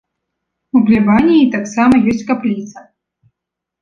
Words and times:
У 0.77 0.81
плябаніі 0.87 1.51
таксама 1.57 1.95
ёсць 2.15 2.27
капліца. 2.31 2.77